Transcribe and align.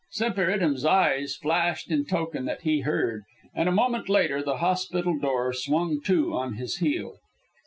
Semper 0.09 0.49
Idem's 0.51 0.83
eyes 0.83 1.35
flashed 1.35 1.91
in 1.91 2.05
token 2.05 2.45
that 2.45 2.63
he 2.63 2.79
heard, 2.79 3.21
and 3.53 3.69
a 3.69 3.71
moment 3.71 4.09
later 4.09 4.41
the 4.41 4.57
hospital 4.57 5.19
door 5.19 5.53
swung 5.53 6.01
to 6.05 6.33
on 6.33 6.55
his 6.55 6.77
heel. 6.77 7.17